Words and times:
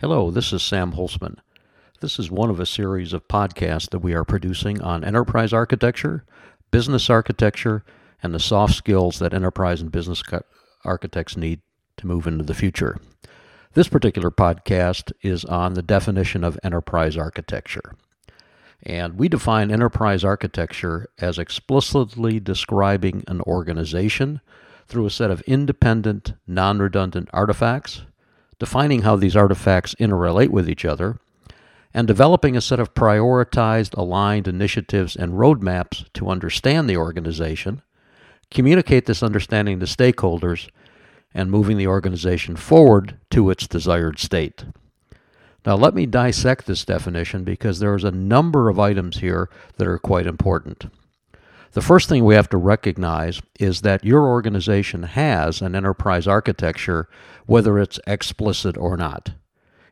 Hello, 0.00 0.30
this 0.30 0.50
is 0.54 0.62
Sam 0.62 0.92
Holcman. 0.94 1.36
This 2.00 2.18
is 2.18 2.30
one 2.30 2.48
of 2.48 2.58
a 2.58 2.64
series 2.64 3.12
of 3.12 3.28
podcasts 3.28 3.90
that 3.90 3.98
we 3.98 4.14
are 4.14 4.24
producing 4.24 4.80
on 4.80 5.04
enterprise 5.04 5.52
architecture, 5.52 6.24
business 6.70 7.10
architecture, 7.10 7.84
and 8.22 8.32
the 8.32 8.40
soft 8.40 8.76
skills 8.76 9.18
that 9.18 9.34
enterprise 9.34 9.82
and 9.82 9.92
business 9.92 10.22
architects 10.86 11.36
need 11.36 11.60
to 11.98 12.06
move 12.06 12.26
into 12.26 12.42
the 12.42 12.54
future. 12.54 12.98
This 13.74 13.88
particular 13.88 14.30
podcast 14.30 15.12
is 15.20 15.44
on 15.44 15.74
the 15.74 15.82
definition 15.82 16.44
of 16.44 16.58
enterprise 16.64 17.18
architecture. 17.18 17.94
And 18.82 19.18
we 19.18 19.28
define 19.28 19.70
enterprise 19.70 20.24
architecture 20.24 21.10
as 21.18 21.38
explicitly 21.38 22.40
describing 22.40 23.22
an 23.28 23.42
organization 23.42 24.40
through 24.88 25.04
a 25.04 25.10
set 25.10 25.30
of 25.30 25.42
independent, 25.42 26.32
non 26.46 26.78
redundant 26.78 27.28
artifacts 27.34 28.06
defining 28.60 29.02
how 29.02 29.16
these 29.16 29.34
artifacts 29.34 29.96
interrelate 29.96 30.50
with 30.50 30.70
each 30.70 30.84
other, 30.84 31.18
and 31.92 32.06
developing 32.06 32.56
a 32.56 32.60
set 32.60 32.78
of 32.78 32.94
prioritized, 32.94 33.96
aligned 33.96 34.46
initiatives 34.46 35.16
and 35.16 35.32
roadmaps 35.32 36.04
to 36.12 36.28
understand 36.28 36.88
the 36.88 36.96
organization, 36.96 37.82
communicate 38.52 39.06
this 39.06 39.24
understanding 39.24 39.80
to 39.80 39.86
stakeholders, 39.86 40.68
and 41.34 41.50
moving 41.50 41.76
the 41.76 41.86
organization 41.86 42.54
forward 42.54 43.16
to 43.30 43.50
its 43.50 43.66
desired 43.66 44.18
state. 44.18 44.64
Now, 45.64 45.74
let 45.74 45.94
me 45.94 46.06
dissect 46.06 46.66
this 46.66 46.84
definition 46.84 47.44
because 47.44 47.78
there's 47.78 48.04
a 48.04 48.10
number 48.10 48.68
of 48.68 48.78
items 48.78 49.18
here 49.18 49.48
that 49.76 49.86
are 49.86 49.98
quite 49.98 50.26
important. 50.26 50.86
The 51.72 51.82
first 51.82 52.08
thing 52.08 52.24
we 52.24 52.34
have 52.34 52.48
to 52.48 52.56
recognize 52.56 53.40
is 53.60 53.82
that 53.82 54.04
your 54.04 54.26
organization 54.26 55.04
has 55.04 55.60
an 55.62 55.76
enterprise 55.76 56.26
architecture, 56.26 57.08
whether 57.46 57.78
it's 57.78 58.00
explicit 58.06 58.76
or 58.76 58.96
not. 58.96 59.32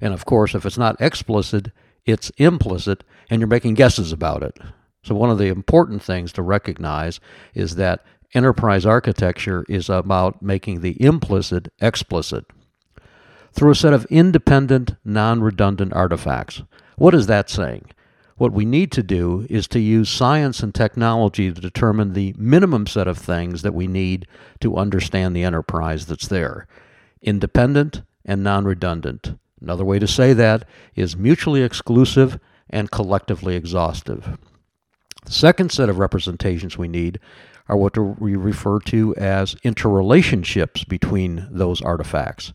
And 0.01 0.13
of 0.13 0.25
course, 0.25 0.55
if 0.55 0.67
it's 0.67 0.79
not 0.79 1.01
explicit, 1.01 1.71
it's 2.05 2.31
implicit, 2.37 3.05
and 3.31 3.41
you're 3.41 3.47
making 3.47 3.75
guesses 3.75 4.13
about 4.13 4.43
it. 4.43 4.59
So, 5.03 5.15
one 5.15 5.31
of 5.31 5.39
the 5.39 5.49
important 5.49 6.03
things 6.03 6.33
to 6.33 6.43
recognize 6.43 7.21
is 7.55 7.77
that 7.77 8.05
enterprise 8.35 8.85
architecture 8.85 9.65
is 9.69 9.89
about 9.89 10.43
making 10.43 10.81
the 10.81 11.01
implicit 11.03 11.73
explicit 11.81 12.45
through 13.53 13.71
a 13.71 13.77
set 13.77 13.93
of 13.93 14.05
independent, 14.07 14.97
non 15.05 15.41
redundant 15.41 15.93
artifacts. 15.93 16.63
What 16.97 17.15
is 17.15 17.27
that 17.29 17.49
saying? 17.49 17.91
What 18.39 18.53
we 18.53 18.65
need 18.65 18.93
to 18.93 19.03
do 19.03 19.47
is 19.51 19.67
to 19.69 19.81
use 19.81 20.09
science 20.09 20.61
and 20.63 20.73
technology 20.73 21.53
to 21.53 21.61
determine 21.61 22.13
the 22.13 22.35
minimum 22.39 22.87
set 22.87 23.09
of 23.09 23.19
things 23.19 23.63
that 23.63 23.75
we 23.75 23.89
need 23.89 24.29
to 24.61 24.77
understand 24.77 25.35
the 25.35 25.43
enterprise 25.43 26.07
that's 26.07 26.29
there 26.29 26.67
independent 27.21 28.03
and 28.25 28.45
non 28.45 28.65
redundant. 28.65 29.37
Another 29.61 29.85
way 29.85 29.99
to 29.99 30.07
say 30.07 30.33
that 30.35 30.65
is 30.95 31.17
mutually 31.17 31.63
exclusive 31.63 32.39
and 32.71 32.93
collectively 32.93 33.57
exhaustive. 33.57 34.39
The 35.29 35.35
second 35.35 35.71
set 35.71 35.91
of 35.91 35.99
representations 35.99 36.79
we 36.79 36.89
need 36.89 37.21
are 37.69 37.77
what 37.77 37.99
we 38.19 38.35
refer 38.35 38.79
to 38.87 39.15
as 39.17 39.57
interrelationships 39.57 40.89
between 40.89 41.47
those 41.51 41.83
artifacts. 41.83 42.55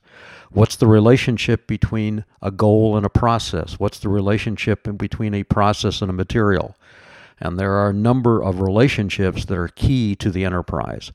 What's 0.50 0.76
the 0.76 0.88
relationship 0.88 1.68
between 1.68 2.26
a 2.42 2.50
goal 2.50 2.98
and 2.98 3.06
a 3.06 3.12
process? 3.12 3.80
What's 3.80 4.00
the 4.00 4.10
relationship 4.10 4.88
between 4.98 5.36
a 5.36 5.44
process 5.44 6.02
and 6.02 6.10
a 6.10 6.14
material? 6.14 6.76
And 7.40 7.60
there 7.60 7.74
are 7.74 7.92
a 7.92 7.94
number 7.94 8.42
of 8.42 8.60
relationships 8.60 9.46
that 9.46 9.58
are 9.58 9.68
key 9.68 10.16
to 10.16 10.32
the 10.32 10.44
enterprise. 10.44 11.12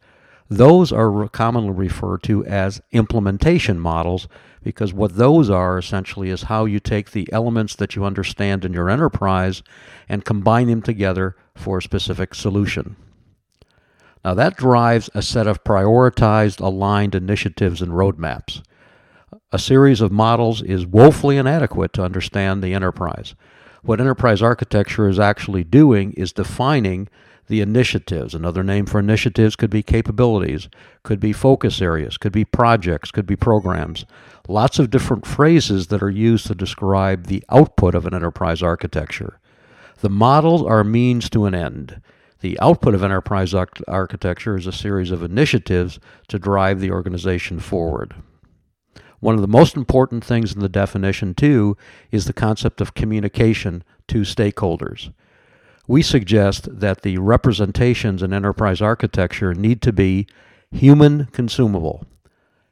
Those 0.50 0.92
are 0.92 1.28
commonly 1.28 1.70
referred 1.70 2.22
to 2.24 2.44
as 2.46 2.80
implementation 2.90 3.78
models 3.78 4.28
because 4.62 4.92
what 4.94 5.16
those 5.16 5.50
are 5.50 5.78
essentially 5.78 6.30
is 6.30 6.44
how 6.44 6.64
you 6.64 6.80
take 6.80 7.10
the 7.10 7.28
elements 7.32 7.74
that 7.76 7.94
you 7.94 8.04
understand 8.04 8.64
in 8.64 8.72
your 8.72 8.88
enterprise 8.88 9.62
and 10.08 10.24
combine 10.24 10.68
them 10.68 10.82
together 10.82 11.36
for 11.54 11.78
a 11.78 11.82
specific 11.82 12.34
solution. 12.34 12.96
Now, 14.24 14.34
that 14.34 14.56
drives 14.56 15.10
a 15.14 15.22
set 15.22 15.46
of 15.46 15.64
prioritized, 15.64 16.60
aligned 16.60 17.14
initiatives 17.14 17.80
and 17.80 17.92
roadmaps. 17.92 18.62
A 19.52 19.58
series 19.58 20.00
of 20.00 20.10
models 20.10 20.62
is 20.62 20.86
woefully 20.86 21.36
inadequate 21.36 21.92
to 21.94 22.04
understand 22.04 22.62
the 22.62 22.74
enterprise. 22.74 23.34
What 23.88 24.02
enterprise 24.02 24.42
architecture 24.42 25.08
is 25.08 25.18
actually 25.18 25.64
doing 25.64 26.12
is 26.12 26.30
defining 26.30 27.08
the 27.46 27.62
initiatives. 27.62 28.34
Another 28.34 28.62
name 28.62 28.84
for 28.84 28.98
initiatives 28.98 29.56
could 29.56 29.70
be 29.70 29.82
capabilities, 29.82 30.68
could 31.04 31.18
be 31.18 31.32
focus 31.32 31.80
areas, 31.80 32.18
could 32.18 32.32
be 32.32 32.44
projects, 32.44 33.10
could 33.10 33.24
be 33.24 33.34
programs. 33.34 34.04
Lots 34.46 34.78
of 34.78 34.90
different 34.90 35.26
phrases 35.26 35.86
that 35.86 36.02
are 36.02 36.10
used 36.10 36.48
to 36.48 36.54
describe 36.54 37.28
the 37.28 37.42
output 37.48 37.94
of 37.94 38.04
an 38.04 38.12
enterprise 38.12 38.62
architecture. 38.62 39.40
The 40.02 40.10
models 40.10 40.62
are 40.64 40.84
means 40.84 41.30
to 41.30 41.46
an 41.46 41.54
end. 41.54 42.02
The 42.40 42.60
output 42.60 42.92
of 42.94 43.02
enterprise 43.02 43.54
architecture 43.54 44.58
is 44.58 44.66
a 44.66 44.70
series 44.70 45.10
of 45.10 45.22
initiatives 45.22 45.98
to 46.28 46.38
drive 46.38 46.80
the 46.80 46.90
organization 46.90 47.58
forward. 47.58 48.14
One 49.20 49.34
of 49.34 49.40
the 49.40 49.48
most 49.48 49.76
important 49.76 50.24
things 50.24 50.54
in 50.54 50.60
the 50.60 50.68
definition, 50.68 51.34
too, 51.34 51.76
is 52.10 52.24
the 52.24 52.32
concept 52.32 52.80
of 52.80 52.94
communication 52.94 53.82
to 54.08 54.20
stakeholders. 54.20 55.12
We 55.86 56.02
suggest 56.02 56.80
that 56.80 57.02
the 57.02 57.18
representations 57.18 58.22
in 58.22 58.32
enterprise 58.32 58.80
architecture 58.80 59.54
need 59.54 59.82
to 59.82 59.92
be 59.92 60.26
human 60.70 61.26
consumable. 61.26 62.04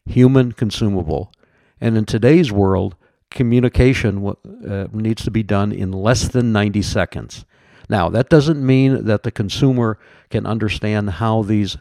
Human 0.05 0.53
consumable. 0.53 1.33
And 1.81 1.97
in 1.97 2.05
today's 2.05 2.53
world, 2.53 2.95
communication 3.31 4.27
uh, 4.27 4.87
needs 4.93 5.25
to 5.25 5.31
be 5.31 5.43
done 5.43 5.73
in 5.73 5.93
less 5.93 6.29
than 6.29 6.53
90 6.53 6.83
seconds. 6.83 7.45
Now, 7.89 8.09
that 8.11 8.29
doesn't 8.29 8.65
mean 8.65 9.05
that 9.05 9.23
the 9.23 9.31
consumer 9.31 9.99
can 10.31 10.47
understand 10.47 11.11
how 11.11 11.43
these 11.43 11.77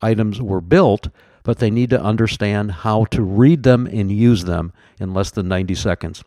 items 0.00 0.40
were 0.40 0.60
built, 0.60 1.08
but 1.42 1.58
they 1.58 1.70
need 1.70 1.90
to 1.90 2.02
understand 2.02 2.72
how 2.72 3.04
to 3.06 3.22
read 3.22 3.62
them 3.62 3.86
and 3.86 4.10
use 4.12 4.44
them 4.44 4.72
in 5.00 5.14
less 5.14 5.30
than 5.30 5.48
90 5.48 5.74
seconds. 5.74 6.22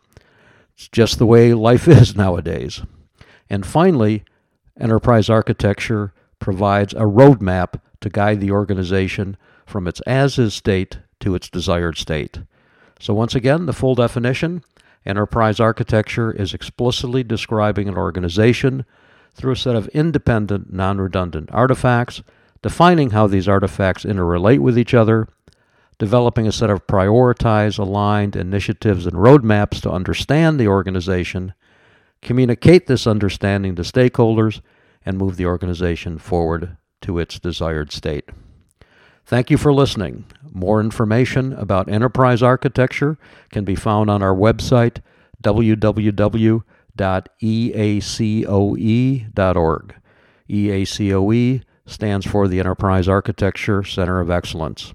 It's 0.74 0.88
just 0.88 1.18
the 1.18 1.26
way 1.26 1.54
life 1.54 1.88
is 1.88 2.16
nowadays. 2.16 2.82
And 3.48 3.64
finally, 3.66 4.24
enterprise 4.78 5.30
architecture 5.30 6.12
provides 6.38 6.92
a 6.94 7.00
roadmap 7.00 7.80
to 8.00 8.10
guide 8.10 8.40
the 8.40 8.50
organization 8.50 9.36
from 9.64 9.86
its 9.86 10.00
as 10.02 10.38
is 10.38 10.54
state 10.54 10.98
to 11.20 11.34
its 11.34 11.48
desired 11.48 11.96
state. 11.96 12.40
So, 13.00 13.14
once 13.14 13.34
again, 13.34 13.66
the 13.66 13.72
full 13.72 13.94
definition 13.94 14.62
enterprise 15.04 15.60
architecture 15.60 16.32
is 16.32 16.52
explicitly 16.52 17.22
describing 17.22 17.88
an 17.88 17.96
organization 17.96 18.84
through 19.34 19.52
a 19.52 19.56
set 19.56 19.76
of 19.76 19.88
independent, 19.88 20.72
non 20.72 20.98
redundant 20.98 21.48
artifacts, 21.52 22.22
defining 22.66 23.10
how 23.10 23.28
these 23.28 23.46
artifacts 23.46 24.04
interrelate 24.04 24.58
with 24.58 24.76
each 24.76 24.92
other, 24.92 25.28
developing 25.98 26.48
a 26.48 26.52
set 26.52 26.68
of 26.68 26.84
prioritized, 26.88 27.78
aligned 27.78 28.34
initiatives 28.34 29.06
and 29.06 29.14
roadmaps 29.14 29.80
to 29.80 29.88
understand 29.88 30.58
the 30.58 30.66
organization, 30.66 31.54
communicate 32.20 32.88
this 32.88 33.06
understanding 33.06 33.76
to 33.76 33.82
stakeholders, 33.82 34.62
and 35.04 35.16
move 35.16 35.36
the 35.36 35.46
organization 35.46 36.18
forward 36.18 36.76
to 37.00 37.20
its 37.20 37.38
desired 37.38 37.92
state. 37.92 38.30
Thank 39.24 39.48
you 39.48 39.56
for 39.56 39.72
listening. 39.72 40.24
More 40.50 40.80
information 40.80 41.52
about 41.52 41.88
enterprise 41.88 42.42
architecture 42.42 43.16
can 43.50 43.64
be 43.64 43.76
found 43.76 44.10
on 44.10 44.24
our 44.24 44.34
website, 44.34 45.02
www 45.40 46.64
www.eacoe.org. 46.96 49.94
EACOE 50.48 51.62
stands 51.86 52.26
for 52.26 52.48
the 52.48 52.60
Enterprise 52.60 53.08
Architecture 53.08 53.82
Center 53.84 54.20
of 54.20 54.30
Excellence. 54.30 54.92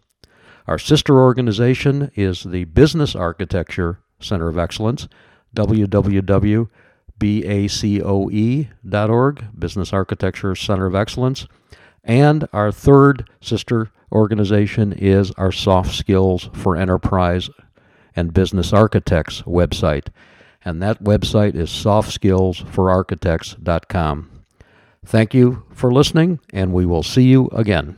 Our 0.67 0.77
sister 0.77 1.19
organization 1.19 2.11
is 2.15 2.43
the 2.43 2.65
Business 2.65 3.15
Architecture 3.15 3.99
Center 4.19 4.49
of 4.49 4.57
Excellence, 4.57 5.07
www.bacoe.org, 5.55 6.69
Business 9.59 9.93
Architecture 9.93 10.55
Center 10.55 10.85
of 10.85 10.95
Excellence. 10.95 11.47
And 12.03 12.47
our 12.53 12.71
third 12.71 13.29
sister 13.41 13.91
organization 14.11 14.93
is 14.93 15.31
our 15.31 15.51
Soft 15.51 15.95
Skills 15.95 16.49
for 16.53 16.75
Enterprise 16.75 17.49
and 18.15 18.33
Business 18.33 18.73
Architects 18.73 19.41
website 19.43 20.07
and 20.63 20.81
that 20.81 21.03
website 21.03 21.55
is 21.55 21.69
softskillsforarchitects.com. 21.69 24.40
Thank 25.05 25.33
you 25.33 25.63
for 25.73 25.91
listening, 25.91 26.39
and 26.53 26.73
we 26.73 26.85
will 26.85 27.03
see 27.03 27.23
you 27.23 27.47
again. 27.53 27.95